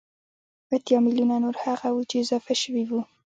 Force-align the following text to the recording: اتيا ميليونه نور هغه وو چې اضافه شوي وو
اتيا 0.75 0.97
ميليونه 1.05 1.35
نور 1.43 1.55
هغه 1.65 1.87
وو 1.91 2.07
چې 2.09 2.15
اضافه 2.23 2.53
شوي 2.61 2.83
وو 2.89 3.01